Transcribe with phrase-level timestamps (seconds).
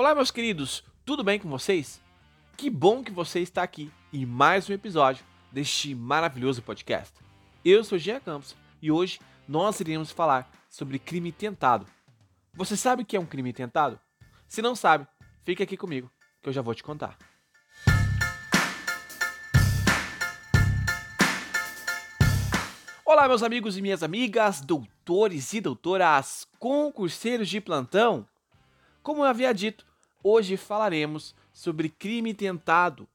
[0.00, 2.00] Olá, meus queridos, tudo bem com vocês?
[2.56, 5.22] Que bom que você está aqui em mais um episódio
[5.52, 7.12] deste maravilhoso podcast.
[7.62, 11.86] Eu sou Jean Campos e hoje nós iremos falar sobre crime tentado.
[12.54, 14.00] Você sabe o que é um crime tentado?
[14.48, 15.06] Se não sabe,
[15.44, 16.10] fique aqui comigo
[16.42, 17.18] que eu já vou te contar.
[23.04, 28.26] Olá, meus amigos e minhas amigas, doutores e doutoras, concurseiros de plantão.
[29.02, 29.89] Como eu havia dito,
[30.22, 33.08] hoje falaremos sobre crime tentado.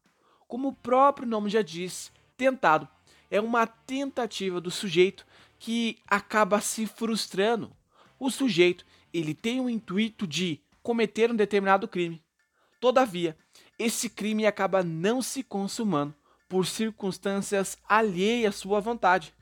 [0.48, 2.88] Como o próprio nome já diz, tentado
[3.30, 5.26] é uma tentativa do sujeito
[5.58, 7.72] que acaba se frustrando.
[8.20, 12.23] O sujeito, ele tem o intuito de cometer um determinado crime.
[12.80, 13.35] Todavia,
[13.80, 16.13] esse crime acaba não se consumando
[16.48, 19.34] por circunstâncias alheias à sua vontade.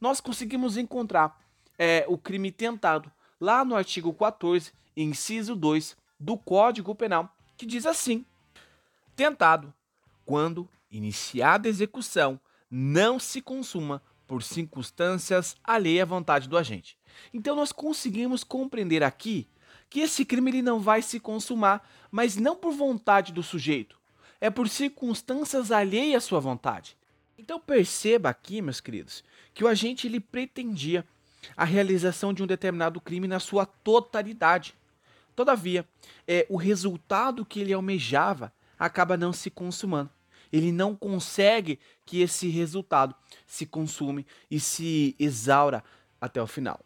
[0.00, 1.38] Nós conseguimos encontrar
[1.78, 7.86] é, o crime tentado lá no artigo 14, inciso 2 do Código Penal, que diz
[7.86, 8.24] assim:
[9.14, 9.72] tentado,
[10.24, 16.98] quando iniciada a execução, não se consuma por circunstâncias alheias à vontade do agente.
[17.32, 19.46] Então nós conseguimos compreender aqui
[19.88, 23.98] que esse crime ele não vai se consumar, mas não por vontade do sujeito,
[24.40, 26.96] é por circunstâncias alheias à sua vontade.
[27.38, 29.22] Então perceba aqui, meus queridos,
[29.54, 31.04] que o agente ele pretendia
[31.56, 34.74] a realização de um determinado crime na sua totalidade.
[35.36, 35.86] Todavia,
[36.26, 40.10] é, o resultado que ele almejava acaba não se consumando.
[40.50, 43.14] Ele não consegue que esse resultado
[43.46, 45.84] se consume e se exaura
[46.18, 46.80] até o final.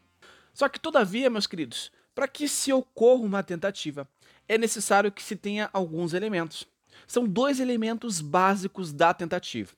[0.53, 4.09] Só que, todavia, meus queridos, para que se ocorra uma tentativa,
[4.49, 6.67] é necessário que se tenha alguns elementos.
[7.07, 9.73] São dois elementos básicos da tentativa.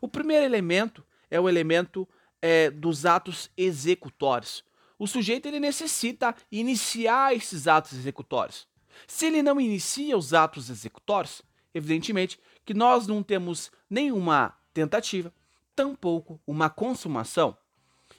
[0.00, 2.08] O primeiro elemento é o elemento
[2.40, 4.62] é, dos atos executórios.
[4.98, 8.66] O sujeito ele necessita iniciar esses atos executórios.
[9.06, 11.42] Se ele não inicia os atos executórios,
[11.74, 15.32] evidentemente que nós não temos nenhuma tentativa,
[15.74, 17.56] tampouco uma consumação.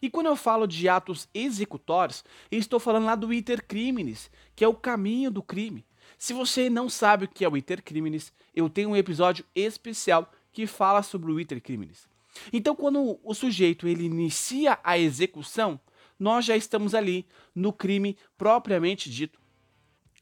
[0.01, 4.67] E quando eu falo de atos executórios, estou falando lá do iter criminis, que é
[4.67, 5.85] o caminho do crime.
[6.17, 10.31] Se você não sabe o que é o iter criminis, eu tenho um episódio especial
[10.51, 12.07] que fala sobre o iter criminis.
[12.53, 15.79] Então, quando o sujeito ele inicia a execução,
[16.19, 19.39] nós já estamos ali no crime propriamente dito.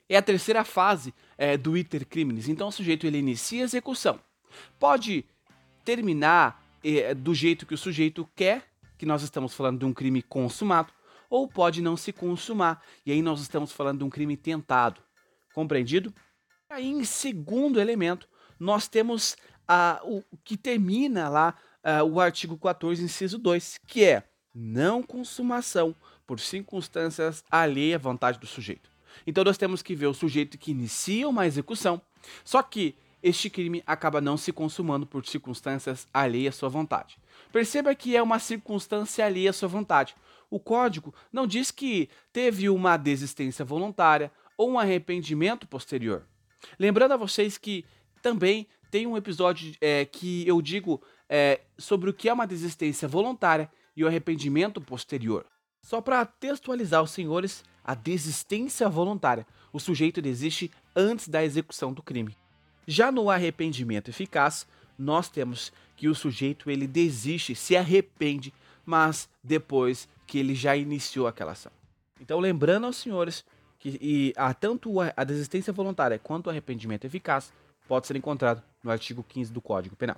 [0.07, 2.47] É a terceira fase é, do iter criminis.
[2.47, 4.19] Então, o sujeito ele inicia a execução.
[4.79, 5.25] Pode
[5.83, 8.65] terminar é, do jeito que o sujeito quer,
[8.97, 10.93] que nós estamos falando de um crime consumado,
[11.29, 15.01] ou pode não se consumar, e aí nós estamos falando de um crime tentado.
[15.53, 16.13] Compreendido?
[16.69, 18.27] Aí, em segundo elemento,
[18.59, 19.35] nós temos
[19.67, 24.23] a, o que termina lá uh, o artigo 14, inciso 2, que é
[24.55, 25.93] não consumação
[26.25, 28.89] por circunstâncias alheias à vontade do sujeito.
[29.27, 32.01] Então nós temos que ver o sujeito que inicia uma execução,
[32.43, 37.17] só que este crime acaba não se consumando por circunstâncias alheias à sua vontade.
[37.51, 40.15] Perceba que é uma circunstância alheia à sua vontade.
[40.49, 46.23] O código não diz que teve uma desistência voluntária ou um arrependimento posterior.
[46.77, 47.83] Lembrando a vocês que
[48.21, 53.07] também tem um episódio é, que eu digo é, sobre o que é uma desistência
[53.07, 55.45] voluntária e o arrependimento posterior.
[55.81, 62.01] Só para textualizar os senhores, a desistência voluntária, o sujeito desiste antes da execução do
[62.01, 62.35] crime.
[62.87, 64.67] Já no arrependimento eficaz,
[64.97, 68.53] nós temos que o sujeito ele desiste, se arrepende,
[68.85, 71.71] mas depois que ele já iniciou aquela ação.
[72.19, 73.45] Então, lembrando aos senhores
[73.79, 77.53] que e, a, tanto a desistência voluntária quanto o arrependimento eficaz
[77.87, 80.17] pode ser encontrado no artigo 15 do Código Penal.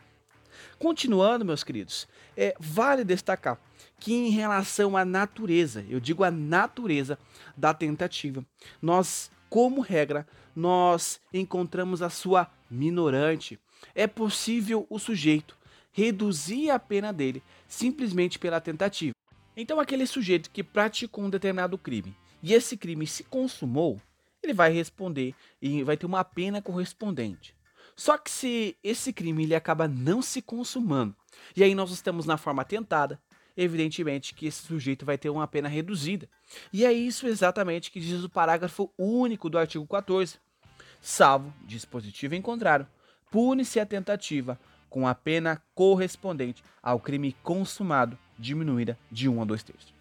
[0.79, 3.59] Continuando, meus queridos, é, vale destacar
[3.99, 7.17] que em relação à natureza, eu digo a natureza
[7.55, 8.45] da tentativa,
[8.81, 13.59] nós, como regra, nós encontramos a sua minorante.
[13.95, 15.57] É possível o sujeito
[15.91, 19.15] reduzir a pena dele simplesmente pela tentativa.
[19.55, 23.99] Então, aquele sujeito que praticou um determinado crime e esse crime se consumou,
[24.43, 27.56] ele vai responder e vai ter uma pena correspondente.
[27.97, 31.15] Só que se esse crime ele acaba não se consumando,
[31.55, 33.19] e aí nós estamos na forma tentada,
[33.57, 36.29] evidentemente que esse sujeito vai ter uma pena reduzida.
[36.71, 40.35] E é isso exatamente que diz o parágrafo único do artigo 14.
[41.01, 42.87] Salvo dispositivo em contrário,
[43.31, 44.59] pune-se a tentativa
[44.91, 49.93] com a pena correspondente ao crime consumado diminuída de 1 a 2 terços.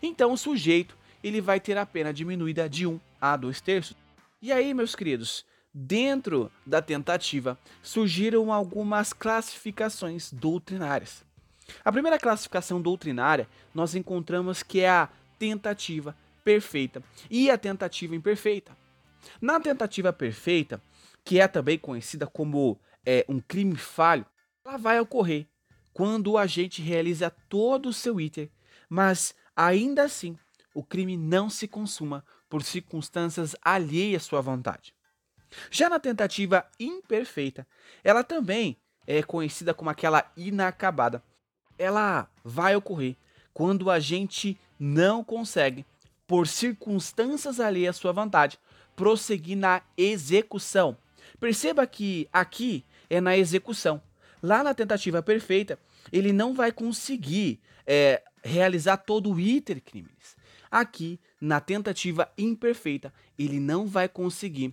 [0.00, 3.96] Então o sujeito ele vai ter a pena diminuída de 1 a 2 terços.
[4.40, 11.24] E aí, meus queridos, Dentro da tentativa surgiram algumas classificações doutrinárias.
[11.84, 15.08] A primeira classificação doutrinária nós encontramos que é a
[15.38, 18.76] tentativa perfeita e a tentativa imperfeita.
[19.40, 20.82] Na tentativa perfeita,
[21.24, 24.26] que é também conhecida como é, um crime falho,
[24.64, 25.46] ela vai ocorrer
[25.92, 28.50] quando o agente realiza todo o seu item,
[28.88, 30.36] mas ainda assim
[30.74, 34.94] o crime não se consuma por circunstâncias alheias à sua vontade.
[35.70, 37.66] Já na tentativa imperfeita,
[38.04, 38.76] ela também
[39.06, 41.22] é conhecida como aquela inacabada.
[41.78, 43.16] Ela vai ocorrer
[43.52, 45.84] quando o agente não consegue,
[46.26, 48.58] por circunstâncias alheias à sua vontade,
[48.94, 50.96] prosseguir na execução.
[51.38, 54.00] Perceba que aqui é na execução.
[54.42, 55.78] Lá na tentativa perfeita,
[56.12, 60.36] ele não vai conseguir é, realizar todo o iter crimes.
[60.70, 64.72] Aqui, na tentativa imperfeita, ele não vai conseguir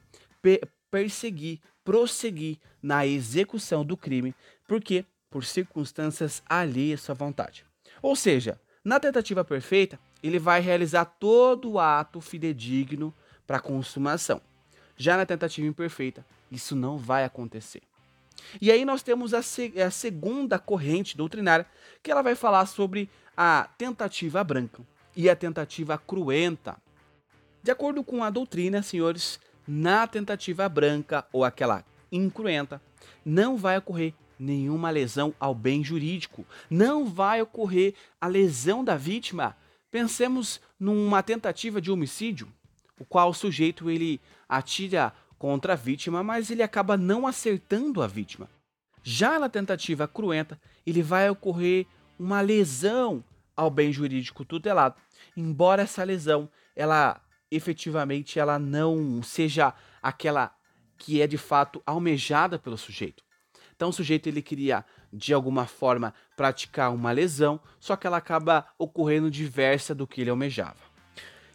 [0.89, 4.34] perseguir, prosseguir na execução do crime,
[4.68, 7.66] porque por circunstâncias alheias à sua vontade.
[8.01, 13.13] Ou seja, na tentativa perfeita, ele vai realizar todo o ato fidedigno
[13.45, 14.42] para consumação.
[14.95, 17.81] Já na tentativa imperfeita, isso não vai acontecer.
[18.62, 21.66] E aí nós temos a, se a segunda corrente doutrinária,
[22.01, 24.81] que ela vai falar sobre a tentativa branca
[25.16, 26.78] e a tentativa cruenta.
[27.62, 32.81] De acordo com a doutrina, senhores, na tentativa branca ou aquela incruenta,
[33.25, 39.56] não vai ocorrer nenhuma lesão ao bem jurídico, não vai ocorrer a lesão da vítima.
[39.92, 42.48] Pensemos numa tentativa de homicídio,
[43.00, 48.08] o qual o sujeito ele atira contra a vítima, mas ele acaba não acertando a
[48.08, 48.50] vítima.
[49.04, 51.86] Já na tentativa cruenta, ele vai ocorrer
[52.19, 53.24] uma lesão
[53.56, 54.96] ao bem jurídico tutelado,
[55.36, 57.19] embora essa lesão ela
[57.51, 60.53] efetivamente ela não seja aquela
[60.97, 63.23] que é de fato almejada pelo sujeito.
[63.75, 64.83] Então o sujeito ele queria
[65.13, 70.29] de alguma forma praticar uma lesão, só que ela acaba ocorrendo diversa do que ele
[70.29, 70.77] almejava.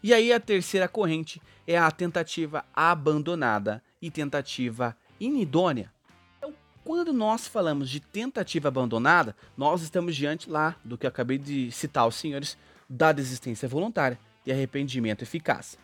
[0.02, 5.92] E aí a terceira corrente é a tentativa abandonada e tentativa inidônea.
[6.38, 6.54] Então,
[6.84, 11.70] quando nós falamos de tentativa abandonada, nós estamos diante lá do que eu acabei de
[11.70, 12.56] citar aos senhores
[12.88, 15.78] da desistência voluntária e arrependimento eficaz.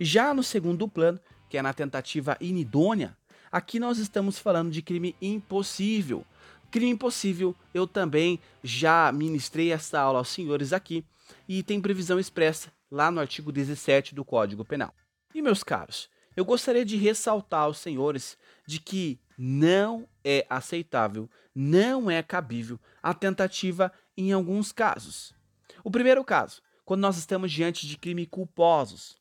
[0.00, 3.16] Já no segundo plano, que é na tentativa inidônea,
[3.50, 6.24] aqui nós estamos falando de crime impossível.
[6.70, 11.04] Crime impossível, eu também já ministrei essa aula aos senhores aqui
[11.48, 14.94] e tem previsão expressa lá no artigo 17 do Código Penal.
[15.34, 18.36] E meus caros, eu gostaria de ressaltar aos senhores
[18.66, 25.34] de que não é aceitável, não é cabível a tentativa em alguns casos.
[25.82, 29.16] O primeiro caso, quando nós estamos diante de crimes culposos,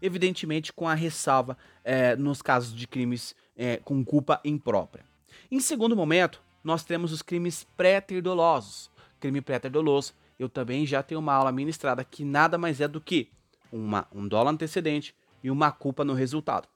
[0.00, 5.04] evidentemente com a ressalva é, nos casos de crimes é, com culpa imprópria.
[5.50, 8.90] Em segundo momento, nós temos os crimes pré-terdolosos.
[9.18, 13.30] Crime pré-terdoloso, eu também já tenho uma aula ministrada que nada mais é do que
[13.72, 16.68] uma, um dólar antecedente e uma culpa no resultado.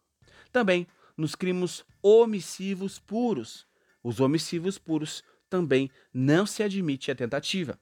[0.50, 0.86] Também
[1.16, 3.66] nos crimes omissivos puros.
[4.02, 7.78] Os omissivos puros também não se admite a tentativa.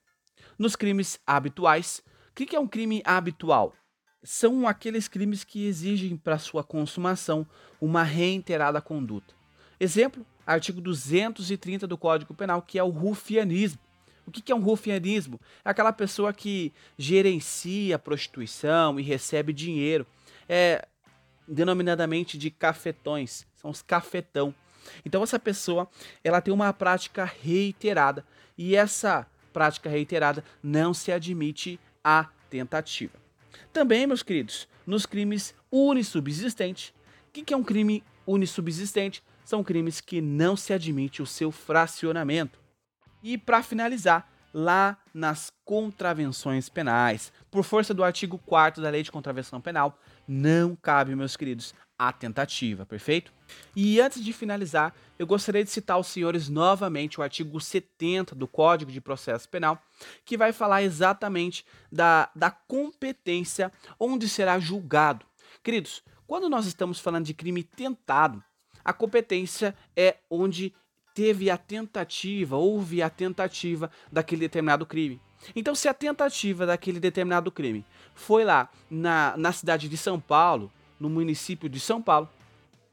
[0.59, 3.75] Nos crimes habituais, o que é um crime habitual?
[4.23, 7.47] São aqueles crimes que exigem para sua consumação
[7.81, 9.35] uma reiterada conduta.
[9.79, 13.81] Exemplo, artigo 230 do Código Penal, que é o rufianismo.
[14.27, 15.41] O que é um rufianismo?
[15.65, 20.07] É aquela pessoa que gerencia a prostituição e recebe dinheiro.
[20.49, 20.87] É
[21.49, 24.55] denominadamente de cafetões, são os cafetão.
[25.05, 25.89] Então essa pessoa,
[26.23, 28.25] ela tem uma prática reiterada
[28.57, 33.19] e essa prática reiterada não se admite a tentativa.
[33.73, 36.93] Também, meus queridos, nos crimes unissubsistentes.
[37.29, 39.23] O que é um crime unissubsistente?
[39.45, 42.59] São crimes que não se admite o seu fracionamento.
[43.23, 49.13] E para finalizar, lá nas contravenções penais, por força do artigo 4 da Lei de
[49.13, 53.31] Contravenção Penal, não cabe, meus queridos, a tentativa, perfeito?
[53.77, 58.49] E antes de finalizar, eu gostaria de citar aos senhores novamente o artigo 70 do
[58.49, 59.79] Código de Processo Penal,
[60.25, 65.27] que vai falar exatamente da, da competência onde será julgado.
[65.63, 68.43] Queridos, quando nós estamos falando de crime tentado,
[68.83, 70.75] a competência é onde
[71.15, 75.21] teve a tentativa, houve a tentativa daquele determinado crime.
[75.55, 80.73] Então, se a tentativa daquele determinado crime foi lá na, na cidade de São Paulo,
[81.01, 82.29] no município de São Paulo,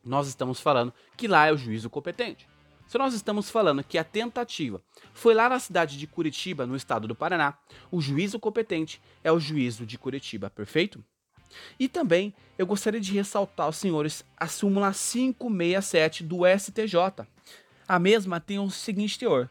[0.03, 2.47] nós estamos falando que lá é o juízo competente.
[2.87, 4.81] Se nós estamos falando que a tentativa
[5.13, 7.57] foi lá na cidade de Curitiba, no estado do Paraná,
[7.91, 11.03] o juízo competente é o juízo de Curitiba, perfeito?
[11.77, 17.27] E também eu gostaria de ressaltar aos senhores a súmula 567 do STJ.
[17.87, 19.49] A mesma tem o seguinte teor: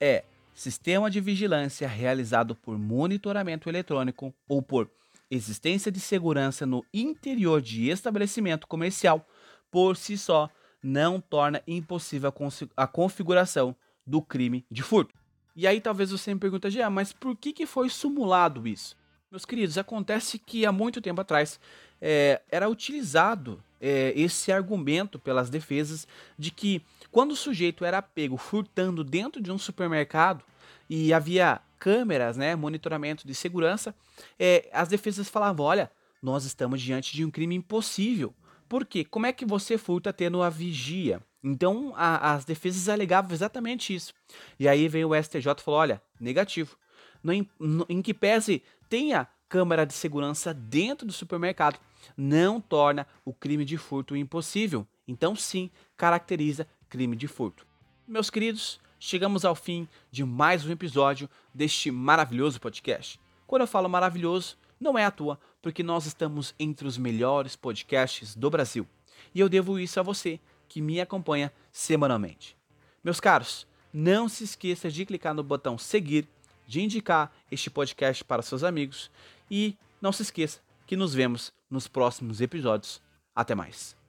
[0.00, 0.24] é
[0.54, 4.90] sistema de vigilância realizado por monitoramento eletrônico ou por
[5.30, 9.26] existência de segurança no interior de estabelecimento comercial
[9.70, 10.48] por si só
[10.82, 12.32] não torna impossível
[12.76, 13.74] a, configuração
[14.06, 15.14] do crime de furto.
[15.56, 18.96] E aí talvez você me pergunte, Jean, mas por que, que foi simulado isso?
[19.34, 21.58] Meus queridos, acontece que há muito tempo atrás
[22.00, 26.06] é, era utilizado é, esse argumento pelas defesas
[26.38, 30.44] de que quando o sujeito era pego furtando dentro de um supermercado
[30.88, 33.92] e havia câmeras, né, monitoramento de segurança,
[34.38, 35.90] é, as defesas falavam, olha,
[36.22, 38.32] nós estamos diante de um crime impossível.
[38.68, 39.04] Por quê?
[39.04, 41.20] Como é que você furta tendo a vigia?
[41.42, 44.14] Então a, as defesas alegavam exatamente isso.
[44.60, 46.76] E aí veio o STJ e falou: olha, negativo.
[47.24, 51.80] No, no, em que pese tenha câmera de segurança dentro do supermercado,
[52.16, 54.86] não torna o crime de furto impossível.
[55.08, 57.66] Então, sim, caracteriza crime de furto.
[58.06, 63.18] Meus queridos, chegamos ao fim de mais um episódio deste maravilhoso podcast.
[63.46, 68.34] Quando eu falo maravilhoso, não é à toa, porque nós estamos entre os melhores podcasts
[68.34, 68.86] do Brasil.
[69.34, 70.38] E eu devo isso a você
[70.68, 72.56] que me acompanha semanalmente.
[73.02, 76.28] Meus caros, não se esqueça de clicar no botão seguir,
[76.66, 79.10] de indicar este podcast para seus amigos
[79.50, 83.02] e não se esqueça que nos vemos nos próximos episódios.
[83.34, 84.03] Até mais.